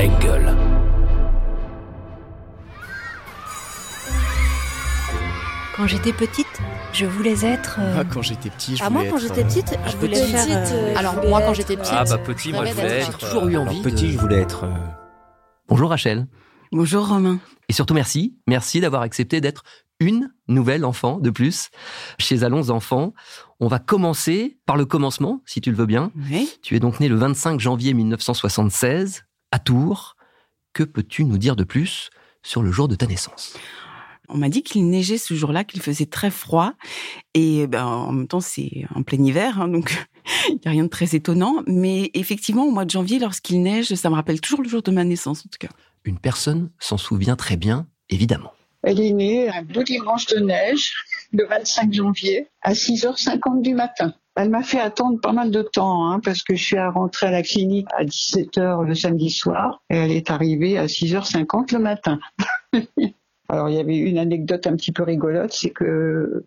Engel. 0.00 0.56
Quand 5.76 5.86
j'étais 5.86 6.12
petite, 6.12 6.46
je 6.92 7.06
voulais 7.06 7.44
être. 7.44 7.78
euh, 7.80 7.96
Ah, 8.00 8.04
quand 8.04 8.22
j'étais 8.22 8.50
petit, 8.50 8.76
je 8.76 8.82
Ah, 8.84 8.88
voulais 8.88 9.04
moi, 9.04 9.10
quand 9.12 9.18
j'étais 9.18 9.40
euh, 9.42 9.44
petite, 9.44 9.78
je 9.86 9.96
voulais 9.96 10.20
petite, 10.20 10.36
faire. 10.36 10.46
euh, 10.72 10.94
Alors, 10.96 11.12
je 11.12 11.16
voulais 11.18 11.28
moi, 11.30 11.40
quand 11.42 11.54
j'étais 11.54 11.76
petite, 11.76 11.94
Ah 11.96 12.04
bah 12.04 12.18
petit, 12.18 12.52
moi 12.52 12.66
je 12.66 12.72
voulais 12.74 13.00
être. 13.00 13.24
euh, 13.24 13.28
toujours 13.28 13.48
eu 13.48 13.56
envie. 13.56 13.70
alors, 13.80 13.82
Petit, 13.82 14.12
je 14.12 14.18
voulais 14.18 14.40
être. 14.40 14.64
Bonjour 15.68 15.90
Rachel. 15.90 16.26
Bonjour 16.72 17.08
Romain. 17.08 17.38
Et 17.68 17.72
surtout 17.72 17.94
merci. 17.94 18.36
Merci 18.46 18.80
d'avoir 18.80 19.02
accepté 19.02 19.40
d'être 19.40 19.62
une 20.00 20.32
nouvelle 20.48 20.84
enfant 20.84 21.18
de 21.18 21.30
plus 21.30 21.70
chez 22.18 22.42
Allons 22.42 22.70
Enfants. 22.70 23.12
On 23.60 23.68
va 23.68 23.78
commencer 23.78 24.58
par 24.66 24.76
le 24.76 24.84
commencement, 24.86 25.40
si 25.46 25.60
tu 25.60 25.70
le 25.70 25.76
veux 25.76 25.86
bien. 25.86 26.10
Oui. 26.30 26.50
Tu 26.62 26.76
es 26.76 26.80
donc 26.80 27.00
né 27.00 27.08
le 27.08 27.16
25 27.16 27.58
janvier 27.60 27.92
1976 27.94 29.24
à 29.52 29.58
Tours. 29.58 30.16
Que 30.72 30.82
peux-tu 30.82 31.24
nous 31.24 31.38
dire 31.38 31.56
de 31.56 31.64
plus 31.64 32.10
sur 32.42 32.62
le 32.62 32.70
jour 32.70 32.88
de 32.88 32.94
ta 32.94 33.06
naissance? 33.06 33.56
On 34.28 34.36
m'a 34.36 34.48
dit 34.48 34.62
qu'il 34.62 34.88
neigeait 34.88 35.18
ce 35.18 35.34
jour-là, 35.34 35.64
qu'il 35.64 35.82
faisait 35.82 36.06
très 36.06 36.30
froid. 36.30 36.74
Et 37.34 37.66
ben, 37.66 37.84
en 37.84 38.12
même 38.12 38.28
temps, 38.28 38.40
c'est 38.40 38.84
en 38.94 39.02
plein 39.02 39.22
hiver, 39.22 39.60
hein, 39.60 39.68
donc 39.68 40.06
il 40.48 40.54
n'y 40.54 40.66
a 40.66 40.70
rien 40.70 40.84
de 40.84 40.88
très 40.88 41.16
étonnant. 41.16 41.62
Mais 41.66 42.10
effectivement, 42.14 42.64
au 42.64 42.70
mois 42.70 42.84
de 42.84 42.90
janvier, 42.90 43.18
lorsqu'il 43.18 43.60
neige, 43.62 43.92
ça 43.94 44.08
me 44.08 44.14
rappelle 44.14 44.40
toujours 44.40 44.62
le 44.62 44.68
jour 44.68 44.82
de 44.82 44.90
ma 44.92 45.04
naissance, 45.04 45.40
en 45.40 45.48
tout 45.48 45.58
cas. 45.58 45.72
Une 46.04 46.18
personne 46.18 46.70
s'en 46.78 46.96
souvient 46.96 47.36
très 47.36 47.56
bien, 47.56 47.88
évidemment. 48.08 48.52
Elle 48.82 49.00
est 49.00 49.12
née 49.12 49.50
un 49.50 49.62
beau 49.62 49.82
dimanche 49.82 50.26
de 50.26 50.38
neige, 50.38 50.94
le 51.32 51.46
25 51.46 51.92
janvier, 51.92 52.48
à 52.62 52.72
6h50 52.72 53.62
du 53.62 53.74
matin. 53.74 54.14
Elle 54.36 54.50
m'a 54.50 54.62
fait 54.62 54.80
attendre 54.80 55.20
pas 55.20 55.32
mal 55.32 55.50
de 55.50 55.62
temps, 55.62 56.08
hein, 56.08 56.20
parce 56.20 56.42
que 56.42 56.54
je 56.54 56.64
suis 56.64 56.78
rentrée 56.78 57.26
à 57.26 57.30
la 57.30 57.42
clinique 57.42 57.88
à 57.96 58.04
17h 58.04 58.84
le 58.84 58.94
samedi 58.94 59.30
soir, 59.30 59.82
et 59.90 59.96
elle 59.96 60.12
est 60.12 60.30
arrivée 60.30 60.78
à 60.78 60.86
6h50 60.86 61.72
le 61.72 61.80
matin. 61.80 62.18
Alors 63.48 63.68
il 63.68 63.74
y 63.74 63.80
avait 63.80 63.96
une 63.96 64.18
anecdote 64.18 64.68
un 64.68 64.76
petit 64.76 64.92
peu 64.92 65.02
rigolote, 65.02 65.52
c'est 65.52 65.70
que 65.70 66.44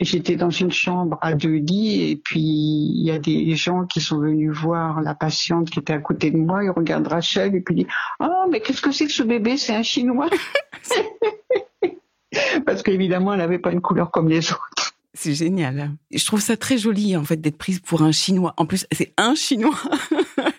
j'étais 0.00 0.36
dans 0.36 0.50
une 0.50 0.70
chambre 0.70 1.18
à 1.20 1.34
deux 1.34 1.56
lits 1.56 2.10
et 2.10 2.16
puis 2.16 2.40
il 2.40 3.04
y 3.04 3.10
a 3.10 3.18
des 3.18 3.56
gens 3.56 3.86
qui 3.86 4.00
sont 4.00 4.20
venus 4.20 4.52
voir 4.52 5.00
la 5.00 5.16
patiente 5.16 5.68
qui 5.68 5.80
était 5.80 5.92
à 5.92 5.98
côté 5.98 6.30
de 6.30 6.36
moi, 6.36 6.62
ils 6.62 6.70
regardent 6.70 7.08
Rachel 7.08 7.56
et 7.56 7.60
puis 7.60 7.74
disent 7.74 7.86
"Ah 8.20 8.44
mais 8.50 8.60
qu'est-ce 8.60 8.82
que 8.82 8.92
c'est 8.92 9.06
que 9.06 9.12
ce 9.12 9.24
bébé? 9.24 9.56
C'est 9.56 9.74
un 9.74 9.82
chinois." 9.82 10.28
Parce 12.66 12.82
qu'évidemment, 12.82 13.32
elle 13.32 13.40
n'avait 13.40 13.58
pas 13.58 13.72
une 13.72 13.80
couleur 13.80 14.10
comme 14.10 14.28
les 14.28 14.52
autres. 14.52 14.70
C'est 15.16 15.34
génial. 15.34 15.92
Je 16.12 16.24
trouve 16.24 16.40
ça 16.40 16.56
très 16.56 16.76
joli, 16.76 17.16
en 17.16 17.24
fait, 17.24 17.40
d'être 17.40 17.56
prise 17.56 17.78
pour 17.78 18.02
un 18.02 18.10
Chinois. 18.10 18.52
En 18.56 18.66
plus, 18.66 18.84
c'est 18.90 19.14
un 19.16 19.36
Chinois. 19.36 19.78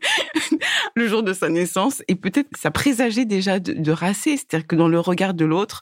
le 0.96 1.08
jour 1.10 1.24
de 1.24 1.34
sa 1.34 1.50
naissance. 1.50 2.02
Et 2.08 2.16
peut-être 2.16 2.50
que 2.50 2.60
ça 2.60 2.72
présageait 2.72 3.26
déjà 3.26 3.60
de, 3.60 3.74
de 3.74 3.92
racer. 3.92 4.38
C'est-à-dire 4.38 4.66
que 4.66 4.78
dans 4.78 4.88
le 4.88 5.00
regard 5.00 5.34
de 5.34 5.44
l'autre, 5.44 5.82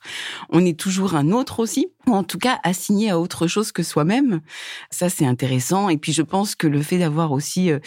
on 0.50 0.66
est 0.66 0.78
toujours 0.78 1.16
un 1.16 1.32
autre 1.32 1.60
aussi. 1.60 1.88
Ou 2.08 2.14
en 2.14 2.24
tout 2.24 2.40
cas, 2.40 2.60
assigné 2.64 3.12
à 3.12 3.20
autre 3.20 3.46
chose 3.46 3.72
que 3.72 3.84
soi-même. 3.84 4.42
Ça, 4.90 5.08
c'est 5.08 5.26
intéressant. 5.26 5.90
Et 5.90 5.98
puis, 5.98 6.12
je 6.12 6.24
pense 6.24 6.56
que 6.56 6.66
le 6.66 6.82
fait 6.82 6.98
d'avoir 6.98 7.32
aussi 7.32 7.72
euh, 7.72 7.80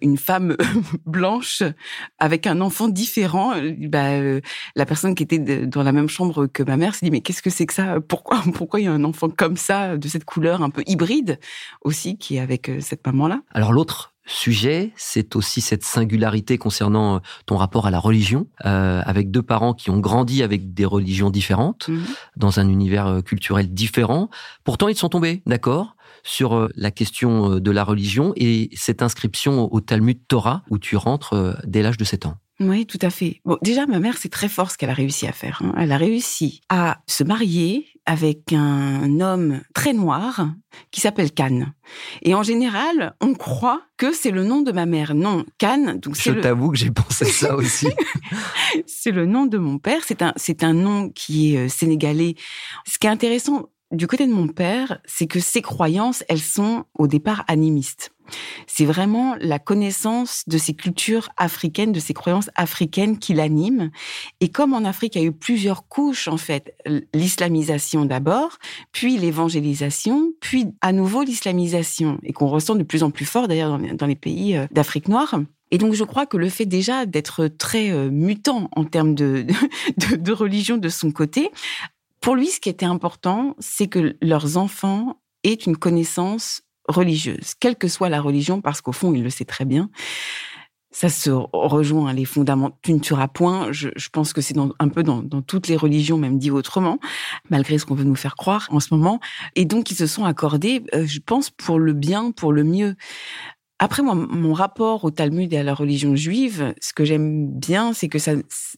une 0.00 0.16
femme 0.16 0.56
blanche 1.06 1.62
avec 2.18 2.46
un 2.46 2.60
enfant 2.60 2.88
différent, 2.88 3.54
euh, 3.54 3.72
bah, 3.78 4.10
euh, 4.12 4.40
la 4.76 4.86
personne 4.86 5.14
qui 5.14 5.22
était 5.22 5.38
de- 5.38 5.64
dans 5.64 5.82
la 5.82 5.92
même 5.92 6.08
chambre 6.08 6.46
que 6.46 6.62
ma 6.62 6.76
mère 6.76 6.94
s'est 6.94 7.06
dit 7.06 7.10
mais 7.10 7.20
qu'est-ce 7.20 7.42
que 7.42 7.50
c'est 7.50 7.66
que 7.66 7.74
ça? 7.74 8.00
Pourquoi 8.00 8.42
pourquoi 8.54 8.80
il 8.80 8.84
y 8.84 8.88
a 8.88 8.92
un 8.92 9.04
enfant 9.04 9.28
comme 9.30 9.56
ça 9.56 9.96
de 9.96 10.08
cette 10.08 10.24
couleur 10.24 10.62
un 10.62 10.70
peu 10.70 10.82
hybride 10.86 11.38
aussi 11.82 12.18
qui 12.18 12.36
est 12.36 12.40
avec 12.40 12.68
euh, 12.68 12.80
cette 12.80 13.06
maman 13.06 13.28
là 13.28 13.42
Alors 13.52 13.72
l'autre 13.72 14.12
sujet, 14.26 14.92
c'est 14.96 15.34
aussi 15.34 15.60
cette 15.60 15.82
singularité 15.82 16.56
concernant 16.56 17.16
euh, 17.16 17.18
ton 17.46 17.56
rapport 17.56 17.86
à 17.86 17.90
la 17.90 17.98
religion, 17.98 18.46
euh, 18.64 19.02
avec 19.04 19.30
deux 19.32 19.42
parents 19.42 19.74
qui 19.74 19.90
ont 19.90 19.98
grandi 19.98 20.44
avec 20.44 20.72
des 20.72 20.84
religions 20.84 21.30
différentes, 21.30 21.90
dans 22.36 22.60
un 22.60 22.68
univers 22.68 23.22
culturel 23.24 23.72
différent. 23.74 24.30
Pourtant, 24.62 24.86
ils 24.86 24.94
sont 24.94 25.08
tombés 25.08 25.42
d'accord? 25.46 25.96
Sur 26.22 26.54
euh, 26.54 26.68
la 26.76 26.90
question 26.90 27.52
euh, 27.52 27.60
de 27.60 27.70
la 27.70 27.84
religion 27.84 28.32
et 28.36 28.68
cette 28.74 29.02
inscription 29.02 29.72
au 29.72 29.80
Talmud 29.80 30.18
Torah 30.28 30.62
où 30.70 30.78
tu 30.78 30.96
rentres 30.96 31.32
euh, 31.34 31.52
dès 31.66 31.82
l'âge 31.82 31.96
de 31.96 32.04
7 32.04 32.26
ans. 32.26 32.34
Oui, 32.62 32.84
tout 32.84 32.98
à 33.00 33.08
fait. 33.08 33.40
Bon, 33.46 33.56
déjà, 33.62 33.86
ma 33.86 34.00
mère, 34.00 34.18
c'est 34.18 34.28
très 34.28 34.48
fort 34.50 34.70
ce 34.70 34.76
qu'elle 34.76 34.90
a 34.90 34.94
réussi 34.94 35.26
à 35.26 35.32
faire. 35.32 35.62
hein. 35.64 35.72
Elle 35.78 35.92
a 35.92 35.96
réussi 35.96 36.60
à 36.68 37.00
se 37.06 37.24
marier 37.24 37.86
avec 38.04 38.52
un 38.52 39.18
homme 39.20 39.62
très 39.72 39.94
noir 39.94 40.46
qui 40.90 41.00
s'appelle 41.00 41.32
Khan. 41.32 41.68
Et 42.20 42.34
en 42.34 42.42
général, 42.42 43.14
on 43.22 43.32
croit 43.32 43.80
que 43.96 44.12
c'est 44.12 44.30
le 44.30 44.44
nom 44.44 44.60
de 44.60 44.72
ma 44.72 44.84
mère. 44.84 45.14
Non, 45.14 45.46
Khan, 45.58 45.94
donc 46.02 46.16
Je 46.20 46.32
le, 46.32 46.42
t'avoue 46.42 46.70
que 46.70 46.76
j'ai 46.76 46.90
pensé 46.90 47.24
ça 47.24 47.54
aussi. 47.56 47.86
c'est 48.86 49.10
le 49.12 49.24
nom 49.24 49.46
de 49.46 49.56
mon 49.56 49.78
père. 49.78 50.02
C'est 50.06 50.20
un, 50.20 50.34
c'est 50.36 50.62
un 50.62 50.74
nom 50.74 51.08
qui 51.08 51.54
est 51.56 51.68
sénégalais. 51.70 52.34
Ce 52.86 52.98
qui 52.98 53.06
est 53.06 53.10
intéressant 53.10 53.70
du 53.92 54.06
côté 54.06 54.26
de 54.26 54.32
mon 54.32 54.46
père, 54.46 55.00
c'est 55.04 55.26
que 55.26 55.40
ses 55.40 55.62
croyances, 55.62 56.22
elles 56.28 56.40
sont 56.40 56.84
au 56.94 57.06
départ 57.06 57.44
animistes. 57.48 58.12
C'est 58.68 58.84
vraiment 58.84 59.34
la 59.40 59.58
connaissance 59.58 60.44
de 60.46 60.56
ces 60.56 60.74
cultures 60.74 61.30
africaines, 61.36 61.90
de 61.90 61.98
ces 61.98 62.14
croyances 62.14 62.48
africaines 62.54 63.18
qui 63.18 63.34
l'animent. 63.34 63.90
Et 64.40 64.48
comme 64.48 64.72
en 64.72 64.84
Afrique, 64.84 65.16
il 65.16 65.22
y 65.22 65.24
a 65.24 65.26
eu 65.26 65.32
plusieurs 65.32 65.88
couches, 65.88 66.28
en 66.28 66.36
fait, 66.36 66.76
l'islamisation 67.12 68.04
d'abord, 68.04 68.58
puis 68.92 69.18
l'évangélisation, 69.18 70.30
puis 70.40 70.66
à 70.80 70.92
nouveau 70.92 71.22
l'islamisation, 71.24 72.18
et 72.22 72.32
qu'on 72.32 72.46
ressent 72.46 72.76
de 72.76 72.84
plus 72.84 73.02
en 73.02 73.10
plus 73.10 73.24
fort 73.26 73.48
d'ailleurs 73.48 73.76
dans 73.94 74.06
les- 74.06 74.14
pays 74.14 74.56
euh, 74.56 74.66
d'Afrique 74.70 75.08
noire. 75.08 75.40
Et 75.72 75.78
donc, 75.78 75.94
je 75.94 76.04
crois 76.04 76.26
que 76.26 76.36
le 76.36 76.48
fait 76.48 76.66
déjà 76.66 77.06
d'être 77.06 77.48
très 77.48 77.90
euh, 77.90 78.10
mutant 78.10 78.68
en 78.76 78.84
termes 78.84 79.14
de 79.16 79.46
religion 80.32 80.76
de 80.76 80.88
son 80.88 81.10
côté, 81.10 81.50
pour 82.20 82.36
lui, 82.36 82.48
ce 82.48 82.60
qui 82.60 82.68
était 82.68 82.86
important, 82.86 83.56
c'est 83.58 83.88
que 83.88 84.16
leurs 84.20 84.56
enfants 84.56 85.20
aient 85.42 85.54
une 85.54 85.76
connaissance 85.76 86.62
religieuse, 86.88 87.54
quelle 87.58 87.76
que 87.76 87.88
soit 87.88 88.08
la 88.08 88.20
religion, 88.20 88.60
parce 88.60 88.80
qu'au 88.80 88.92
fond, 88.92 89.14
il 89.14 89.22
le 89.22 89.30
sait 89.30 89.44
très 89.44 89.64
bien. 89.64 89.90
Ça 90.92 91.08
se 91.08 91.30
rejoint 91.30 92.12
les 92.12 92.24
fondamentaux. 92.24 92.76
Tu 92.82 92.92
ne 92.92 92.98
tueras 92.98 93.28
point. 93.28 93.70
Je, 93.70 93.88
pense 94.10 94.32
que 94.32 94.40
c'est 94.40 94.56
un 94.58 94.88
peu 94.88 95.04
dans, 95.04 95.22
dans 95.22 95.40
toutes 95.40 95.68
les 95.68 95.76
religions, 95.76 96.18
même 96.18 96.36
dit 96.36 96.50
autrement, 96.50 96.98
malgré 97.48 97.78
ce 97.78 97.86
qu'on 97.86 97.94
veut 97.94 98.02
nous 98.02 98.16
faire 98.16 98.34
croire 98.34 98.66
en 98.70 98.80
ce 98.80 98.92
moment. 98.92 99.20
Et 99.54 99.66
donc, 99.66 99.92
ils 99.92 99.96
se 99.96 100.08
sont 100.08 100.24
accordés, 100.24 100.82
euh, 100.94 101.06
je 101.06 101.20
pense, 101.20 101.48
pour 101.50 101.78
le 101.78 101.92
bien, 101.92 102.32
pour 102.32 102.52
le 102.52 102.64
mieux. 102.64 102.96
Après, 103.82 104.02
moi, 104.02 104.14
mon 104.14 104.52
rapport 104.52 105.04
au 105.04 105.10
Talmud 105.10 105.50
et 105.54 105.56
à 105.56 105.62
la 105.62 105.72
religion 105.72 106.14
juive, 106.14 106.74
ce 106.82 106.92
que 106.92 107.06
j'aime 107.06 107.48
bien, 107.48 107.94
c'est 107.94 108.08
que 108.08 108.18
ça, 108.18 108.32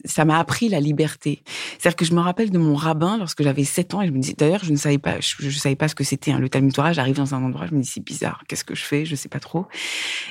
ça 0.04 0.24
m'a 0.24 0.38
appris 0.38 0.68
la 0.68 0.78
liberté. 0.78 1.42
C'est-à-dire 1.76 1.96
que 1.96 2.04
je 2.04 2.14
me 2.14 2.20
rappelle 2.20 2.50
de 2.50 2.58
mon 2.58 2.76
rabbin 2.76 3.18
lorsque 3.18 3.42
j'avais 3.42 3.64
7 3.64 3.94
ans 3.94 4.02
et 4.02 4.06
je 4.06 4.12
me 4.12 4.20
disais, 4.20 4.34
d'ailleurs, 4.38 4.62
je 4.62 4.70
ne 4.70 4.76
savais 4.76 4.98
pas, 4.98 5.16
je, 5.18 5.50
savais 5.50 5.74
pas 5.74 5.88
ce 5.88 5.96
que 5.96 6.04
c'était, 6.04 6.30
hein, 6.30 6.38
le 6.38 6.48
Talmud 6.48 6.72
Torah. 6.72 6.92
J'arrive 6.92 7.16
dans 7.16 7.34
un 7.34 7.42
endroit, 7.42 7.66
je 7.66 7.74
me 7.74 7.82
dis, 7.82 7.88
c'est 7.88 8.04
bizarre, 8.04 8.44
qu'est-ce 8.46 8.62
que 8.62 8.76
je 8.76 8.84
fais? 8.84 9.04
Je 9.04 9.16
sais 9.16 9.28
pas 9.28 9.40
trop. 9.40 9.66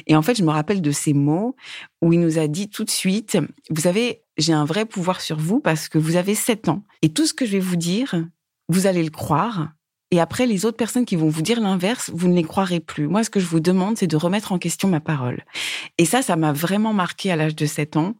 Et 0.08 0.16
en 0.16 0.22
fait, 0.22 0.36
je 0.36 0.44
me 0.44 0.52
rappelle 0.52 0.82
de 0.82 0.92
ces 0.92 1.12
mots 1.12 1.58
où 2.02 2.14
il 2.14 2.22
nous 2.22 2.40
a 2.40 2.48
dit 2.48 2.70
tout 2.70 2.86
de 2.86 2.90
suite, 2.90 3.38
vous 3.72 3.88
avez, 3.88 4.24
j'ai 4.38 4.54
un 4.54 4.64
vrai 4.64 4.86
pouvoir 4.86 5.20
sur 5.20 5.38
vous 5.38 5.60
parce 5.60 5.90
que 5.90 5.98
vous 5.98 6.16
avez 6.16 6.34
7 6.34 6.70
ans. 6.70 6.86
Et 7.02 7.10
tout 7.10 7.26
ce 7.26 7.34
que 7.34 7.46
je 7.46 7.52
vais 7.52 7.60
vous 7.60 7.76
dire, 7.76 8.16
vous 8.70 8.88
allez 8.88 9.04
le 9.04 9.10
croire. 9.10 9.74
Et 10.14 10.20
après, 10.20 10.46
les 10.46 10.66
autres 10.66 10.76
personnes 10.76 11.06
qui 11.06 11.16
vont 11.16 11.30
vous 11.30 11.42
dire 11.42 11.62
l'inverse, 11.62 12.12
vous 12.14 12.28
ne 12.28 12.36
les 12.36 12.44
croirez 12.44 12.82
plus. 12.82 13.08
Moi, 13.08 13.24
ce 13.24 13.30
que 13.30 13.40
je 13.40 13.46
vous 13.46 13.62
demande, 13.62 13.98
c'est 13.98 14.08
de 14.08 14.18
remettre 14.18 14.52
en 14.52 14.60
question 14.60 14.90
ma 14.90 15.00
parole. 15.00 15.46
Et 15.98 16.04
ça, 16.04 16.22
ça 16.22 16.36
m'a 16.36 16.52
vraiment 16.52 16.92
marqué 16.92 17.32
à 17.32 17.38
l'âge 17.38 17.56
de 17.56 17.66
7 17.66 17.96
ans. 17.96 18.16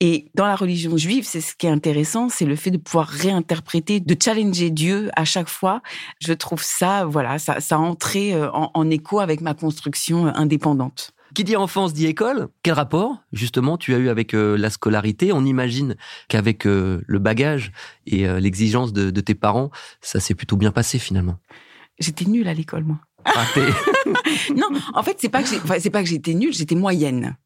Et 0.00 0.30
dans 0.34 0.46
la 0.46 0.56
religion 0.56 0.96
juive, 0.96 1.24
c'est 1.26 1.42
ce 1.42 1.54
qui 1.54 1.66
est 1.66 1.70
intéressant, 1.70 2.30
c'est 2.30 2.46
le 2.46 2.56
fait 2.56 2.70
de 2.70 2.78
pouvoir 2.78 3.08
réinterpréter, 3.08 4.00
de 4.00 4.16
challenger 4.20 4.70
Dieu 4.70 5.10
à 5.16 5.26
chaque 5.26 5.50
fois. 5.50 5.82
Je 6.18 6.32
trouve 6.32 6.62
ça, 6.62 7.04
voilà, 7.04 7.38
ça, 7.38 7.60
ça 7.60 7.76
a 7.76 7.78
entré 7.78 8.32
euh, 8.32 8.50
en, 8.50 8.90
écho 8.90 9.20
avec 9.20 9.42
ma 9.42 9.52
construction 9.52 10.26
euh, 10.26 10.30
indépendante. 10.34 11.12
Qui 11.34 11.42
dit 11.42 11.56
enfance 11.56 11.92
dit 11.92 12.06
école. 12.06 12.48
Quel 12.62 12.74
rapport, 12.74 13.18
justement, 13.32 13.76
tu 13.76 13.92
as 13.92 13.98
eu 13.98 14.08
avec 14.08 14.34
euh, 14.34 14.56
la 14.56 14.70
scolarité? 14.70 15.32
On 15.32 15.44
imagine 15.44 15.96
qu'avec 16.28 16.64
euh, 16.64 17.02
le 17.06 17.18
bagage 17.18 17.72
et 18.06 18.28
euh, 18.28 18.38
l'exigence 18.38 18.92
de, 18.92 19.10
de 19.10 19.20
tes 19.20 19.34
parents, 19.34 19.70
ça 20.00 20.20
s'est 20.20 20.36
plutôt 20.36 20.56
bien 20.56 20.70
passé 20.70 21.00
finalement. 21.00 21.38
J'étais 21.98 22.24
nulle 22.24 22.46
à 22.46 22.54
l'école, 22.54 22.84
moi. 22.84 23.00
Ah, 23.24 23.46
non, 24.56 24.68
en 24.94 25.02
fait, 25.02 25.16
c'est 25.18 25.28
pas 25.28 25.42
que 25.42 25.48
c'est 25.48 25.90
pas 25.90 26.02
que 26.02 26.08
j'étais 26.08 26.34
nulle, 26.34 26.52
j'étais 26.52 26.74
moyenne. 26.74 27.36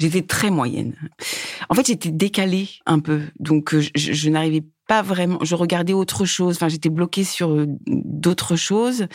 J'étais 0.00 0.22
très 0.22 0.50
moyenne. 0.50 0.94
En 1.68 1.74
fait, 1.74 1.86
j'étais 1.86 2.10
décalée 2.10 2.68
un 2.86 2.98
peu, 2.98 3.22
donc 3.38 3.74
euh, 3.74 3.82
je, 3.94 4.28
n'arrivais 4.28 4.64
pas 4.88 5.02
vraiment. 5.02 5.38
Je 5.42 5.54
regardais 5.54 5.92
autre 5.92 6.24
chose. 6.24 6.56
Enfin, 6.56 6.68
j'étais 6.68 6.90
bloquée 6.90 7.22
sur 7.22 7.50
euh, 7.52 7.66
d'autres 7.86 8.56
choses. 8.56 9.06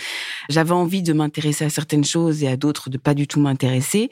J'avais 0.50 0.72
envie 0.72 1.04
de 1.04 1.12
m'intéresser 1.12 1.66
à 1.66 1.70
certaines 1.70 2.06
choses 2.06 2.44
et 2.44 2.48
à 2.48 2.56
d'autres 2.56 2.90
de 2.90 2.98
pas 2.98 3.14
du 3.14 3.28
tout 3.28 3.42
m'intéresser. 3.42 4.10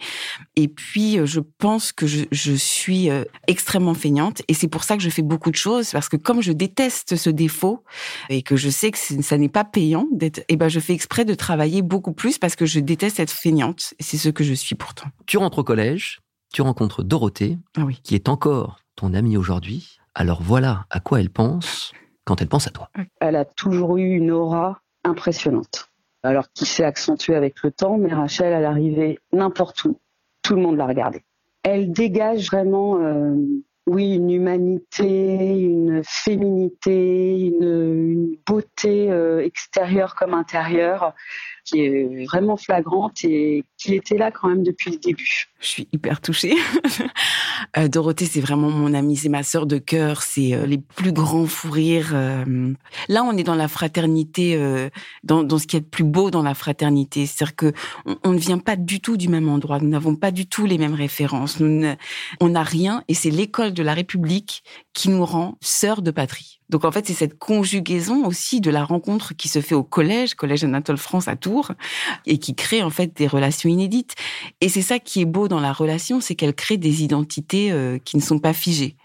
Et 0.56 0.68
puis, 0.68 1.18
euh, 1.18 1.26
je 1.26 1.40
pense 1.40 1.94
que 1.94 2.06
je, 2.06 2.26
je 2.32 2.54
suis 2.54 3.10
extrêmement 3.48 3.94
feignante 3.94 4.42
et 4.48 4.54
c'est 4.54 4.68
pour 4.68 4.84
ça 4.84 4.98
que 4.98 5.04
je 5.04 5.10
fais 5.10 5.22
beaucoup 5.22 5.52
de 5.52 5.56
choses 5.56 5.92
parce 5.92 6.10
que 6.10 6.18
comme 6.18 6.42
je 6.42 6.52
déteste 6.52 7.16
ce 7.16 7.30
défaut 7.30 7.84
et 8.30 8.42
que 8.42 8.58
je 8.58 8.70
sais 8.70 8.92
que 8.92 8.98
ça 8.98 9.38
n'est 9.38 9.50
pas 9.50 9.64
payant 9.64 10.08
d'être, 10.12 10.44
eh 10.50 10.58
ben, 10.58 10.68
je 10.68 10.80
fais 10.80 10.94
exprès 10.94 11.24
de 11.24 11.34
travailler 11.34 11.82
beaucoup 11.82 12.14
plus 12.14 12.38
parce 12.38 12.56
que 12.56 12.66
je 12.66 12.80
déteste 12.80 13.20
être 13.20 13.32
feignante. 13.32 13.94
C'est 14.00 14.18
ce 14.18 14.30
que 14.30 14.44
je 14.44 14.54
suis 14.54 14.76
pourtant. 14.76 15.08
tu 15.26 15.38
rentres 15.38 15.60
au 15.60 15.64
collège, 15.64 16.20
tu 16.54 16.62
rencontres 16.62 17.04
Dorothée, 17.04 17.58
Ah 17.78 17.84
oui. 17.86 18.00
qui 18.04 18.16
est 18.16 18.30
encore 18.30 18.80
ton 18.96 19.14
amie 19.14 19.38
aujourd'hui. 19.38 19.98
Alors 20.16 20.42
voilà 20.42 20.86
à 20.90 21.00
quoi 21.00 21.20
elle 21.20 21.30
pense 21.30 21.92
quand 22.26 22.42
elle 22.42 22.48
pense 22.48 22.68
à 22.68 22.72
toi. 22.72 22.90
Elle 23.22 23.36
a 23.36 23.46
toujours 23.46 23.98
eu 23.98 24.16
une 24.16 24.32
aura 24.32 24.82
impressionnante. 25.04 25.90
Alors 26.24 26.52
qui 26.52 26.66
s'est 26.66 26.84
accentuée 26.84 27.36
avec 27.36 27.64
le 27.64 27.72
temps, 27.72 27.98
mais 27.98 28.14
Rachel, 28.14 28.52
elle 28.52 28.66
arrivait 28.66 29.20
n'importe 29.32 29.86
où. 29.86 30.00
Tout 30.42 30.56
le 30.56 30.62
monde 30.62 30.78
la 30.78 30.88
regardait. 30.88 31.24
Elle 31.64 31.92
dégage 31.92 32.48
vraiment 32.48 32.98
euh, 33.00 33.36
oui, 33.88 34.16
une 34.16 34.30
humanité, 34.32 35.60
une 35.60 36.02
féminité, 36.04 37.40
une, 37.40 38.36
beauté 38.46 39.10
euh, 39.10 39.44
extérieure 39.44 40.16
comme 40.16 40.34
intérieure 40.34 41.14
qui 41.68 41.82
est 41.82 42.26
vraiment 42.26 42.58
flagrante 42.58 43.24
et 43.24 43.64
qui 43.78 43.96
était 43.96 44.18
là 44.18 44.32
quand 44.32 44.48
même 44.48 44.64
depuis 44.64 44.92
le 44.92 44.98
début. 44.98 45.48
Je 45.60 45.68
suis 45.68 45.88
hyper 45.92 46.22
touchée. 46.22 46.56
Euh, 47.76 47.88
Dorothée, 47.88 48.26
c'est 48.26 48.40
vraiment 48.40 48.70
mon 48.70 48.94
amie, 48.94 49.18
c'est 49.18 49.30
ma 49.30 49.42
sœur 49.42 49.66
de 49.66 49.78
cœur, 49.78 50.22
c'est 50.22 50.54
euh, 50.54 50.66
les 50.68 50.78
plus 50.78 51.12
grands 51.12 51.48
fous 51.48 51.72
rires. 51.72 52.14
Là, 53.10 53.24
on 53.24 53.36
est 53.36 53.44
dans 53.44 53.56
la 53.56 53.68
fraternité, 53.68 54.58
dans, 55.24 55.58
ce 55.58 55.68
qui 55.68 55.76
est 55.76 55.80
le 55.80 55.86
plus 55.86 56.04
beau 56.04 56.30
dans 56.30 56.44
la 56.44 56.54
fraternité. 56.54 57.26
C'est-à-dire 57.26 57.56
que 57.56 57.74
on, 58.24 58.34
ne 58.34 58.38
vient 58.38 58.60
pas 58.60 58.76
du 58.76 59.02
tout 59.02 59.18
du 59.18 59.28
même 59.28 59.50
endroit, 59.50 59.80
nous 59.80 59.90
n'avons 59.90 60.16
pas 60.16 60.32
du 60.32 60.46
tout 60.46 60.66
les 60.66 60.78
mêmes 60.78 60.94
références, 60.94 61.60
nous 61.60 61.84
on 62.40 62.50
n'a 62.50 62.64
rien 62.64 63.04
et 63.08 63.16
c'est 63.16 63.32
l'école 63.32 63.74
de 63.74 63.84
la 63.84 63.94
République 63.94 64.64
qui 64.94 65.10
nous 65.10 65.26
rend 65.26 65.58
sœurs 65.62 66.02
de 66.02 66.12
patrie. 66.12 66.57
Donc 66.70 66.86
en 66.86 66.92
fait, 66.92 67.08
c'est 67.08 67.14
cette 67.14 67.38
conjugaison 67.38 68.26
aussi 68.26 68.62
de 68.62 68.70
la 68.70 68.84
rencontre 68.84 69.36
qui 69.36 69.48
se 69.48 69.62
fait 69.62 69.76
au 69.76 69.84
collège, 69.84 70.36
collège 70.36 70.64
Anatole 70.64 70.98
France 70.98 71.28
à 71.28 71.36
Tours, 71.36 71.72
et 72.26 72.38
qui 72.40 72.56
crée 72.56 72.84
en 72.84 72.90
fait 72.90 73.16
des 73.16 73.28
relations 73.28 73.70
inédites. 73.70 74.16
Et 74.62 74.70
c'est 74.70 74.82
ça 74.82 75.00
qui 75.00 75.22
est 75.22 75.26
beau 75.26 75.48
dans 75.48 75.60
la 75.60 75.74
relation, 75.74 76.20
c'est 76.20 76.36
qu'elle 76.36 76.54
crée 76.54 76.78
des 76.78 77.04
identités 77.04 77.72
euh, 77.72 77.98
qui 78.04 78.18
ne 78.18 78.22
sont 78.22 78.40
pas 78.40 78.54
figées. 78.54 78.96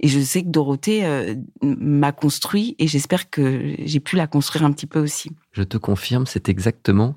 Et 0.00 0.08
je 0.08 0.20
sais 0.20 0.42
que 0.42 0.48
Dorothée 0.48 1.04
euh, 1.04 1.34
m'a 1.62 2.12
construit, 2.12 2.76
et 2.78 2.86
j'espère 2.86 3.30
que 3.30 3.74
j'ai 3.78 4.00
pu 4.00 4.16
la 4.16 4.26
construire 4.26 4.64
un 4.64 4.72
petit 4.72 4.86
peu 4.86 5.00
aussi. 5.00 5.30
Je 5.52 5.62
te 5.62 5.78
confirme, 5.78 6.26
c'est 6.26 6.48
exactement 6.48 7.16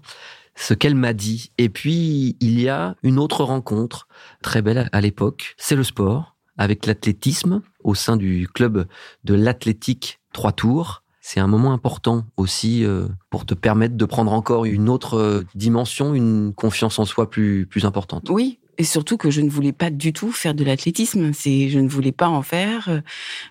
ce 0.55 0.73
qu'elle 0.73 0.95
m'a 0.95 1.13
dit. 1.13 1.51
Et 1.57 1.69
puis, 1.69 2.35
il 2.39 2.59
y 2.59 2.69
a 2.69 2.95
une 3.03 3.17
autre 3.19 3.43
rencontre 3.43 4.07
très 4.41 4.61
belle 4.61 4.89
à 4.91 5.01
l'époque, 5.01 5.55
c'est 5.57 5.75
le 5.75 5.83
sport 5.83 6.35
avec 6.59 6.85
l'athlétisme 6.85 7.61
au 7.83 7.95
sein 7.95 8.17
du 8.17 8.47
club 8.53 8.85
de 9.23 9.33
l'athlétique 9.33 10.19
Trois 10.33 10.51
Tours. 10.51 11.03
C'est 11.21 11.39
un 11.39 11.47
moment 11.47 11.73
important 11.73 12.25
aussi 12.37 12.83
euh, 12.83 13.07
pour 13.29 13.45
te 13.45 13.53
permettre 13.53 13.95
de 13.95 14.05
prendre 14.05 14.33
encore 14.33 14.65
une 14.65 14.89
autre 14.89 15.17
euh, 15.17 15.45
dimension, 15.55 16.13
une 16.13 16.53
confiance 16.53 16.99
en 16.99 17.05
soi 17.05 17.29
plus, 17.29 17.65
plus 17.65 17.85
importante. 17.85 18.29
Oui, 18.29 18.59
et 18.77 18.83
surtout 18.83 19.17
que 19.17 19.31
je 19.31 19.41
ne 19.41 19.49
voulais 19.49 19.71
pas 19.71 19.89
du 19.89 20.11
tout 20.11 20.31
faire 20.31 20.53
de 20.53 20.63
l'athlétisme. 20.63 21.31
C'est, 21.33 21.69
je 21.69 21.79
ne 21.79 21.87
voulais 21.87 22.11
pas 22.11 22.27
en 22.27 22.41
faire. 22.41 23.01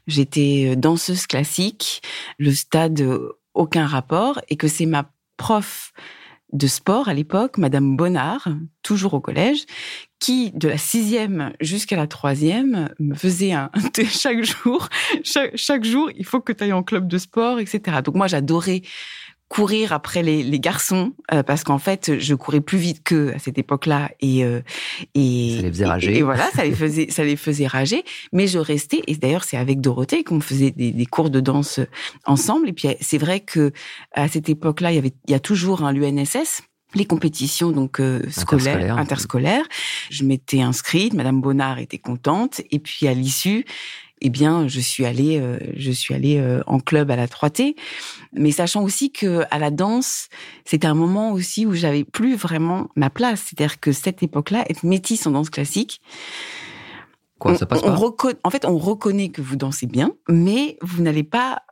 J'étais 0.06 0.76
danseuse 0.76 1.26
classique, 1.26 2.02
le 2.38 2.52
stade 2.52 3.02
aucun 3.54 3.86
rapport, 3.86 4.40
et 4.48 4.56
que 4.56 4.68
c'est 4.68 4.86
ma 4.86 5.10
prof 5.36 5.92
de 6.52 6.66
sport 6.66 7.08
à 7.08 7.14
l'époque, 7.14 7.58
Madame 7.58 7.96
Bonnard, 7.96 8.48
toujours 8.82 9.14
au 9.14 9.20
collège, 9.20 9.66
qui, 10.18 10.50
de 10.52 10.68
la 10.68 10.78
sixième 10.78 11.52
jusqu'à 11.60 11.96
la 11.96 12.06
troisième, 12.06 12.88
me 12.98 13.14
faisait 13.14 13.52
un 13.52 13.70
chaque 14.10 14.42
jour, 14.42 14.88
chaque, 15.22 15.84
jour, 15.84 16.10
il 16.16 16.24
faut 16.24 16.40
que 16.40 16.52
tu 16.52 16.64
ailles 16.64 16.72
en 16.72 16.82
club 16.82 17.06
de 17.06 17.18
sport, 17.18 17.60
etc. 17.60 17.98
Donc 18.04 18.14
moi, 18.14 18.26
j'adorais 18.26 18.82
courir 19.48 19.92
après 19.92 20.22
les, 20.22 20.42
les 20.42 20.60
garçons 20.60 21.14
euh, 21.32 21.42
parce 21.42 21.64
qu'en 21.64 21.78
fait 21.78 22.18
je 22.18 22.34
courais 22.34 22.60
plus 22.60 22.78
vite 22.78 23.02
qu'eux 23.02 23.32
à 23.34 23.38
cette 23.38 23.58
époque-là 23.58 24.10
et 24.20 24.44
euh, 24.44 24.60
et 25.14 25.56
ça 25.56 25.62
les 25.62 25.70
faisait 25.70 25.86
rager. 25.86 26.18
et, 26.18 26.22
voilà 26.22 26.50
ça 26.54 26.64
les 26.64 26.72
faisait 26.72 27.10
ça 27.10 27.24
les 27.24 27.36
faisait 27.36 27.66
rager. 27.66 28.04
Mais 28.32 28.46
je 28.46 28.58
restais 28.58 29.02
et 29.06 29.16
d'ailleurs 29.16 29.44
c'est 29.44 29.56
avec 29.56 29.80
Dorothée 29.80 30.22
qu'on 30.22 30.40
faisait 30.40 30.70
des, 30.70 30.92
des, 30.92 31.06
cours 31.06 31.30
de 31.30 31.40
danse 31.40 31.80
ensemble. 32.26 32.68
Et 32.68 32.72
puis 32.72 32.88
c'est 33.00 33.18
vrai 33.18 33.40
que 33.40 33.72
à 34.12 34.28
cette 34.28 34.48
époque-là 34.48 34.92
il 34.92 34.96
y 34.96 34.98
avait 34.98 35.14
il 35.26 35.32
y 35.32 35.34
a 35.34 35.40
toujours 35.40 35.82
un 35.82 35.92
l'UNSS 35.92 36.62
les 36.94 37.04
compétitions 37.04 37.70
donc 37.70 38.00
euh, 38.00 38.22
scolaires, 38.30 38.96
interscolaires. 38.96 39.66
Je 40.10 40.24
m'étais 40.24 40.60
inscrite, 40.60 41.12
Madame 41.14 41.40
Bonnard 41.40 41.78
était 41.78 41.98
contente, 41.98 42.62
et 42.70 42.78
puis 42.78 43.06
à 43.06 43.14
l'issue, 43.14 43.64
eh 44.20 44.30
bien, 44.30 44.68
je 44.68 44.80
suis 44.80 45.04
allée, 45.04 45.38
euh, 45.40 45.58
je 45.76 45.90
suis 45.90 46.14
allée 46.14 46.38
euh, 46.38 46.62
en 46.66 46.80
club 46.80 47.10
à 47.10 47.16
la 47.16 47.26
3T, 47.26 47.76
mais 48.32 48.50
sachant 48.50 48.82
aussi 48.82 49.10
que 49.12 49.42
à 49.50 49.58
la 49.58 49.70
danse, 49.70 50.28
c'était 50.64 50.86
un 50.86 50.94
moment 50.94 51.32
aussi 51.32 51.66
où 51.66 51.74
j'avais 51.74 52.04
plus 52.04 52.36
vraiment 52.36 52.88
ma 52.96 53.10
place. 53.10 53.46
C'est-à-dire 53.48 53.80
que 53.80 53.92
cette 53.92 54.22
époque-là, 54.22 54.64
être 54.68 54.84
métisse 54.84 55.26
en 55.26 55.32
danse 55.32 55.50
classique. 55.50 56.00
Quoi, 57.38 57.56
ça 57.56 57.66
passe 57.66 57.82
pas? 57.82 57.96
En 58.42 58.50
fait, 58.50 58.64
on 58.64 58.78
reconnaît 58.78 59.28
que 59.28 59.40
vous 59.40 59.56
dansez 59.56 59.86
bien, 59.86 60.12
mais 60.28 60.76
vous 60.82 61.02
n'allez 61.02 61.22
pas 61.22 61.62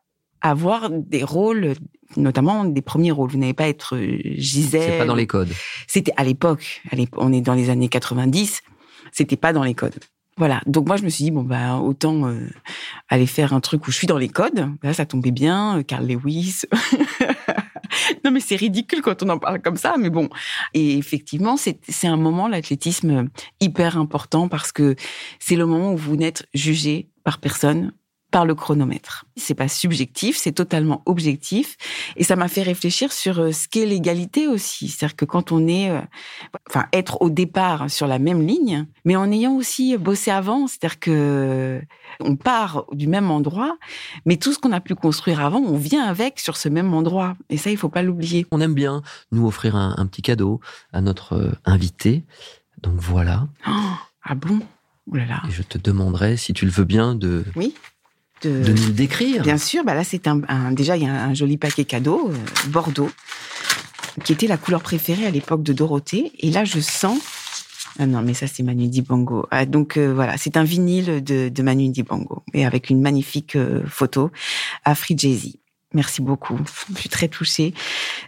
avoir 0.41 0.91
des 0.91 1.25
rôles, 1.25 1.75
notamment 2.17 2.65
des 2.65 2.83
premiers 2.83 3.11
rôles. 3.11 3.31
Vous 3.31 3.39
n'allez 3.39 3.55
pas 3.55 3.69
être 3.69 3.97
euh, 3.97 4.19
Gisèle. 4.37 4.83
C'est 4.83 4.99
pas 4.99 5.05
dans 5.05 5.15
les 5.15 5.27
codes. 5.27 5.51
C'était 5.89 6.13
à 6.17 6.25
l'époque. 6.25 6.83
On 7.17 7.33
est 7.33 7.41
dans 7.41 7.55
les 7.55 7.71
années 7.71 7.89
90. 7.89 8.61
C'était 9.13 9.37
pas 9.37 9.53
dans 9.53 9.65
les 9.65 9.75
codes. 9.75 9.99
Voilà. 10.39 10.61
Donc 10.67 10.87
moi 10.87 10.97
je 10.97 11.03
me 11.03 11.09
suis 11.09 11.25
dit 11.25 11.31
bon 11.31 11.43
bah 11.43 11.77
autant 11.77 12.27
euh, 12.27 12.49
aller 13.09 13.27
faire 13.27 13.55
un 13.55 13.61
truc 13.61 13.89
où 13.89 13.91
je 13.91 13.97
suis 13.97 14.07
dans 14.07 14.19
les 14.19 14.29
codes. 14.29 14.69
Là 14.83 14.93
ça 14.93 15.07
tombait 15.07 15.31
bien, 15.31 15.79
euh, 15.79 15.83
Carl 15.83 16.07
Lewis. 16.07 16.63
non 18.25 18.31
mais 18.31 18.41
c'est 18.41 18.57
ridicule 18.57 19.01
quand 19.01 19.23
on 19.23 19.31
en 19.31 19.39
parle 19.39 19.63
comme 19.63 19.77
ça, 19.77 19.95
mais 19.99 20.11
bon. 20.11 20.29
Et 20.75 20.99
effectivement 20.99 21.57
c'est 21.57 21.81
c'est 21.89 22.07
un 22.07 22.19
moment 22.19 22.49
l'athlétisme 22.49 23.29
hyper 23.61 23.97
important 23.97 24.49
parce 24.49 24.73
que 24.73 24.95
c'est 25.39 25.57
le 25.57 25.65
moment 25.65 25.95
où 25.95 25.97
vous 25.97 26.17
n'êtes 26.17 26.47
jugé 26.53 27.09
par 27.25 27.39
personne 27.39 27.93
par 28.37 28.45
le 28.45 28.55
chronomètre. 28.55 29.25
C'est 29.37 29.55
pas 29.55 29.67
subjectif, 29.67 30.37
c'est 30.37 30.53
totalement 30.53 31.01
objectif. 31.07 31.79
Et 32.17 32.23
ça 32.23 32.37
m'a 32.37 32.49
fait 32.49 32.61
réfléchir 32.61 33.11
sur 33.11 33.41
euh, 33.41 33.51
ce 33.51 33.67
qu'est 33.67 33.87
l'égalité 33.87 34.47
aussi. 34.47 34.89
C'est-à-dire 34.89 35.17
que 35.17 35.25
quand 35.25 35.53
on 35.53 35.67
est, 35.67 35.89
euh, 35.89 36.03
enfin, 36.69 36.85
être 36.93 37.23
au 37.23 37.31
départ 37.31 37.89
sur 37.89 38.07
la 38.07 38.19
même 38.19 38.47
ligne, 38.47 38.85
mais 39.07 39.17
en 39.17 39.33
ayant 39.33 39.55
aussi 39.55 39.97
bossé 39.97 40.31
avant, 40.31 40.67
c'est-à-dire 40.67 41.01
que 41.01 41.81
on 42.21 42.37
part 42.37 42.85
du 42.93 43.07
même 43.07 43.31
endroit, 43.31 43.79
mais 44.27 44.37
tout 44.37 44.53
ce 44.53 44.59
qu'on 44.59 44.73
a 44.73 44.83
pu 44.83 44.95
construire 44.95 45.41
avant, 45.41 45.61
on 45.61 45.79
vient 45.79 46.05
avec 46.05 46.39
sur 46.39 46.59
ce 46.59 46.69
même 46.69 46.93
endroit. 46.93 47.39
Et 47.49 47.57
ça, 47.57 47.71
il 47.71 47.79
faut 47.79 47.89
pas 47.89 48.03
l'oublier. 48.03 48.45
On 48.51 48.61
aime 48.61 48.75
bien 48.75 49.01
nous 49.33 49.47
offrir 49.47 49.77
un, 49.77 50.07
petit 50.09 50.21
cadeau 50.21 50.61
à 50.93 51.01
notre 51.01 51.33
euh, 51.33 51.53
invité. 51.65 52.27
Donc 52.83 52.97
voilà. 52.97 53.49
Oh, 53.67 53.95
ah 54.25 54.35
bon? 54.35 54.61
Ouh 55.07 55.15
là 55.15 55.25
là. 55.25 55.43
Et 55.49 55.53
je 55.53 55.63
te 55.63 55.79
demanderai, 55.79 56.37
si 56.37 56.53
tu 56.53 56.67
le 56.67 56.71
veux 56.71 56.85
bien, 56.85 57.15
de 57.15 57.43
oui 57.55 57.73
de, 58.43 58.73
nous 58.73 58.87
le 58.87 58.93
décrire. 58.93 59.43
Bien 59.43 59.59
sûr, 59.59 59.85
bah 59.85 59.95
là 59.95 60.05
c'est 60.05 60.27
un, 60.27 60.41
déjà 60.73 60.97
il 60.97 61.05
y 61.05 61.07
a 61.07 61.25
un 61.25 61.35
joli 61.35 61.57
paquet 61.57 61.85
cadeau 61.85 62.31
euh, 62.31 62.69
Bordeaux 62.69 63.11
qui 64.25 64.33
était 64.33 64.47
la 64.47 64.57
couleur 64.57 64.83
préférée 64.83 65.27
à 65.27 65.31
l'époque 65.31 65.63
de 65.63 65.73
Dorothée 65.73 66.33
et 66.39 66.51
là 66.51 66.65
je 66.65 66.81
sens 66.81 67.19
ah 67.99 68.07
non 68.07 68.23
mais 68.23 68.35
ça 68.35 68.47
c'est 68.47 68.63
Manu 68.63 68.89
Dibango. 68.89 69.47
Ah, 69.51 69.65
donc 69.65 69.97
euh, 69.97 70.13
voilà, 70.13 70.37
c'est 70.37 70.57
un 70.57 70.65
vinyle 70.65 71.25
de, 71.25 71.49
de 71.49 71.63
Manu 71.63 71.89
Dibango 71.89 72.43
et 72.53 72.67
avec 72.67 72.91
une 72.91 73.01
magnifique 73.01 73.57
euh, 73.57 73.83
photo 73.87 74.31
à 74.85 74.95
Free 74.95 75.17
Jay-Z. 75.17 75.57
Merci 75.97 76.21
beaucoup. 76.21 76.59
Je 76.95 77.01
suis 77.01 77.09
très 77.09 77.27
touchée. 77.27 77.73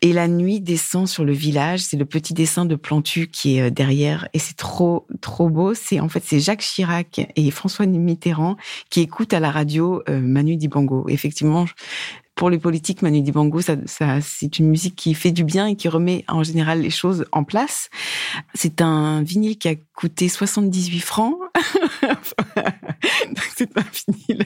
Et 0.01 0.15
la 0.15 0.27
nuit 0.27 0.59
descend 0.59 1.07
sur 1.07 1.23
le 1.23 1.35
village. 1.35 1.81
C'est 1.81 1.99
le 1.99 2.07
petit 2.07 2.33
dessin 2.33 2.65
de 2.65 2.77
Plantu 2.77 3.29
qui 3.29 3.59
est 3.59 3.63
euh, 3.65 3.71
derrière. 3.71 4.27
Et 4.33 4.39
c'est 4.39 4.57
trop, 4.57 5.07
trop 5.21 5.51
beau. 5.51 5.75
C'est, 5.75 6.01
en 6.01 6.09
fait, 6.09 6.23
c'est 6.25 6.41
Jacques 6.41 6.63
Chirac 6.63 7.31
et 7.37 7.51
François 7.51 7.85
Mitterrand 7.85 8.57
qui 8.89 9.03
écoutent 9.03 9.35
à 9.35 9.41
la 9.41 9.51
radio 9.51 10.03
euh, 10.09 10.19
Manu 10.19 10.57
Dibango. 10.57 11.05
Effectivement, 11.11 11.67
pour 12.37 12.49
les 12.49 12.59
politiques, 12.59 13.03
Manu 13.03 13.21
Dibango, 13.21 13.61
ça, 13.61 13.77
c'est 14.23 14.59
une 14.59 14.69
musique 14.69 14.97
qui 14.97 15.13
fait 15.13 15.33
du 15.33 15.45
bien 15.45 15.67
et 15.67 15.77
qui 15.77 15.89
remet 15.89 16.25
en 16.27 16.43
général 16.43 16.81
les 16.81 16.89
choses 16.89 17.27
en 17.33 17.45
place. 17.45 17.91
C'est 18.55 18.81
un 18.81 19.23
vinyle 19.23 19.59
qui 19.59 19.69
a 19.69 19.75
coûté 19.95 20.31
78 20.31 21.01
francs. 21.01 21.37
c'est 23.57 23.77
un 23.77 23.85
vinyle 24.07 24.45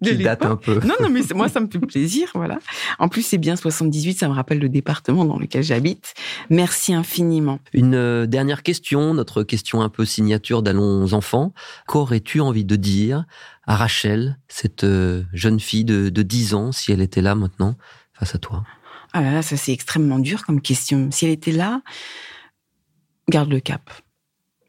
de 0.00 0.10
qui 0.10 0.22
date 0.22 0.44
un 0.44 0.56
peu. 0.56 0.80
Non, 0.84 0.94
non, 1.00 1.08
mais 1.10 1.22
moi, 1.34 1.48
ça 1.48 1.60
me 1.60 1.68
fait 1.68 1.78
plaisir, 1.78 2.30
voilà. 2.34 2.58
En 2.98 3.08
plus, 3.08 3.22
c'est 3.22 3.38
bien 3.38 3.56
78, 3.56 4.18
ça 4.18 4.28
me 4.28 4.34
rappelle 4.34 4.58
le 4.58 4.68
département 4.68 5.24
dans 5.24 5.38
lequel 5.38 5.62
j'habite. 5.62 6.14
Merci 6.50 6.94
infiniment. 6.94 7.58
Une 7.72 7.94
euh, 7.94 8.26
dernière 8.26 8.62
question, 8.62 9.14
notre 9.14 9.42
question 9.42 9.82
un 9.82 9.88
peu 9.88 10.04
signature 10.04 10.62
d'Allons 10.62 11.12
enfants. 11.12 11.52
Qu'aurais-tu 11.86 12.40
envie 12.40 12.64
de 12.64 12.76
dire 12.76 13.24
à 13.66 13.76
Rachel, 13.76 14.38
cette 14.48 14.84
euh, 14.84 15.24
jeune 15.32 15.60
fille 15.60 15.84
de, 15.84 16.08
de 16.08 16.22
10 16.22 16.54
ans, 16.54 16.72
si 16.72 16.92
elle 16.92 17.00
était 17.00 17.22
là 17.22 17.34
maintenant, 17.34 17.76
face 18.12 18.34
à 18.34 18.38
toi? 18.38 18.64
Ah 19.12 19.22
là 19.22 19.32
là, 19.32 19.42
ça 19.42 19.56
c'est 19.56 19.72
extrêmement 19.72 20.18
dur 20.18 20.44
comme 20.44 20.60
question. 20.60 21.08
Si 21.12 21.24
elle 21.24 21.30
était 21.30 21.52
là, 21.52 21.82
garde 23.28 23.50
le 23.50 23.60
cap. 23.60 23.90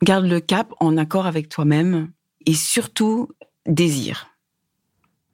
Garde 0.04 0.26
le 0.26 0.40
cap 0.40 0.72
en 0.80 0.98
accord 0.98 1.26
avec 1.26 1.50
toi-même 1.50 2.10
et 2.46 2.54
surtout 2.54 3.30
désir. 3.66 4.28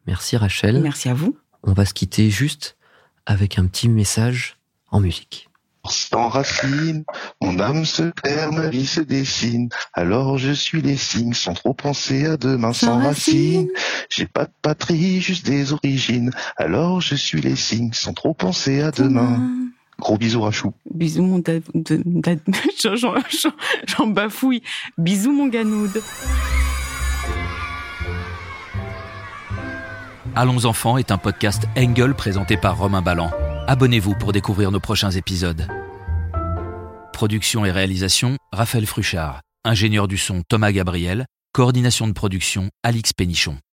Merci 0.08 0.38
Rachel. 0.38 0.82
Merci 0.82 1.10
à 1.10 1.14
vous. 1.14 1.38
On 1.64 1.74
va 1.74 1.86
se 1.86 1.94
quitter 1.94 2.30
juste 2.30 2.78
avec 3.26 3.60
un 3.60 3.68
petit 3.68 3.88
message 3.88 4.58
en 4.90 5.00
musique. 5.00 5.48
sans 5.88 6.28
racine, 6.28 7.04
mon 7.42 7.60
âme 7.60 7.86
se 7.86 8.12
perd, 8.22 8.54
ma 8.54 8.70
vie 8.70 8.86
se 8.86 9.02
dessine. 9.02 9.70
Alors 9.94 10.38
je 10.38 10.52
suis 10.52 10.82
les 10.82 10.98
signes 10.98 11.34
sans 11.34 11.54
trop 11.54 11.74
penser 11.74 12.26
à 12.26 12.38
demain, 12.38 12.74
sans, 12.74 13.00
racine. 13.00 13.70
J'ai 14.10 14.26
pas 14.26 14.46
de 14.46 14.52
patrie, 14.62 15.22
juste 15.22 15.46
des 15.46 15.74
origines. 15.74 16.32
Alors 16.58 17.02
je 17.02 17.16
suis 17.16 17.42
les 17.42 17.56
signes 17.56 17.94
sans 17.94 18.14
trop 18.14 18.34
penser 18.34 18.82
à 18.82 18.92
demain. 18.92 19.50
Gros 20.00 20.18
bisous 20.18 20.42
Rachou. 20.42 20.74
Bisous 20.90 21.24
mon 21.24 21.44
j'en 23.88 24.08
bafouille. 24.08 24.64
Bisous 24.98 25.32
mon 25.32 25.48
Ganoud. 25.48 26.02
Allons 30.34 30.64
enfants 30.64 30.98
est 30.98 31.12
un 31.12 31.18
podcast 31.18 31.64
Engel 31.78 32.14
présenté 32.14 32.56
par 32.56 32.78
Romain 32.78 33.02
Ballan. 33.02 33.32
Abonnez-vous 33.68 34.16
pour 34.16 34.32
découvrir 34.32 34.72
nos 34.72 34.80
prochains 34.80 35.12
épisodes. 35.12 35.68
Production 37.12 37.66
et 37.66 37.72
réalisation, 37.72 38.38
Raphaël 38.54 38.86
Fruchard. 38.86 39.42
Ingénieur 39.66 40.08
du 40.08 40.18
son, 40.18 40.42
Thomas 40.48 40.72
Gabriel. 40.72 41.26
Coordination 41.54 42.08
de 42.08 42.14
production, 42.14 42.70
Alix 42.82 43.12
Pénichon. 43.12 43.58